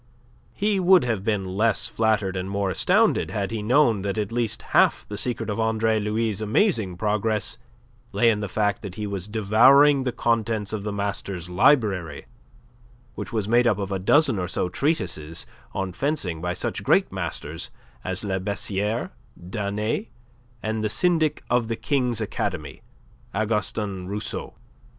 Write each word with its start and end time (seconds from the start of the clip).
He 0.55 0.79
would 0.79 1.03
have 1.03 1.23
been 1.23 1.45
less 1.45 1.87
flattered 1.87 2.35
and 2.35 2.49
more 2.49 2.71
astounded 2.71 3.29
had 3.29 3.51
he 3.51 3.61
known 3.61 4.01
that 4.01 4.17
at 4.17 4.31
least 4.31 4.63
half 4.73 5.07
the 5.07 5.15
secret 5.15 5.47
of 5.47 5.59
Andre 5.59 5.99
Louis' 5.99 6.41
amazing 6.41 6.97
progress 6.97 7.59
lay 8.11 8.31
in 8.31 8.39
the 8.39 8.47
fact 8.49 8.81
that 8.81 8.95
he 8.95 9.05
was 9.05 9.27
devouring 9.27 10.01
the 10.01 10.11
contents 10.11 10.73
of 10.73 10.81
the 10.81 10.91
master's 10.91 11.51
library, 11.51 12.25
which 13.13 13.31
was 13.31 13.47
made 13.47 13.67
up 13.67 13.77
of 13.77 13.91
a 13.91 13.99
dozen 13.99 14.39
or 14.39 14.47
so 14.47 14.69
treatises 14.69 15.45
on 15.71 15.93
fencing 15.93 16.41
by 16.41 16.55
such 16.55 16.81
great 16.83 17.11
masters 17.11 17.69
as 18.03 18.23
La 18.23 18.39
Bessiere, 18.39 19.11
Danet, 19.39 20.07
and 20.63 20.83
the 20.83 20.89
syndic 20.89 21.43
of 21.47 21.67
the 21.67 21.75
King's 21.75 22.19
Academy, 22.19 22.81
Augustin 23.35 24.07
Rousseau. 24.07 24.55